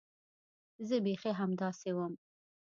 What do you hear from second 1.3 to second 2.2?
همداسې وم.